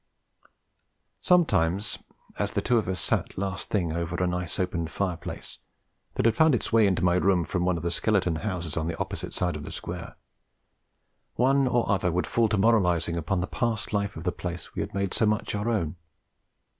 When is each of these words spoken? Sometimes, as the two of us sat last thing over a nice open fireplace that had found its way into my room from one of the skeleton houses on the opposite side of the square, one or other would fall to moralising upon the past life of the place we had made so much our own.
Sometimes, 1.21 1.99
as 2.39 2.53
the 2.53 2.61
two 2.63 2.79
of 2.79 2.87
us 2.87 2.99
sat 2.99 3.37
last 3.37 3.69
thing 3.69 3.91
over 3.93 4.15
a 4.15 4.25
nice 4.25 4.59
open 4.59 4.87
fireplace 4.87 5.59
that 6.15 6.25
had 6.25 6.33
found 6.33 6.55
its 6.55 6.73
way 6.73 6.87
into 6.87 7.03
my 7.03 7.13
room 7.17 7.43
from 7.43 7.65
one 7.65 7.77
of 7.77 7.83
the 7.83 7.91
skeleton 7.91 8.37
houses 8.37 8.75
on 8.75 8.87
the 8.87 8.97
opposite 8.97 9.31
side 9.35 9.55
of 9.55 9.63
the 9.63 9.71
square, 9.71 10.15
one 11.35 11.67
or 11.67 11.87
other 11.87 12.11
would 12.11 12.25
fall 12.25 12.49
to 12.49 12.57
moralising 12.57 13.15
upon 13.15 13.41
the 13.41 13.45
past 13.45 13.93
life 13.93 14.15
of 14.15 14.23
the 14.23 14.31
place 14.31 14.73
we 14.73 14.81
had 14.81 14.95
made 14.95 15.13
so 15.13 15.27
much 15.27 15.53
our 15.53 15.69
own. 15.69 15.95